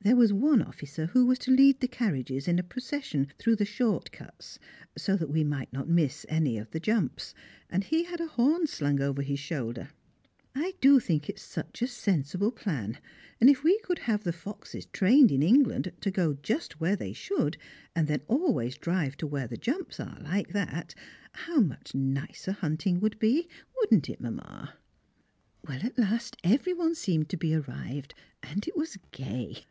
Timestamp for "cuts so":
4.12-5.16